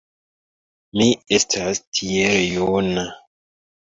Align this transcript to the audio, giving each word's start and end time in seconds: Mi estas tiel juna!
Mi 1.01 1.05
estas 1.37 1.81
tiel 1.99 2.39
juna! 2.55 3.03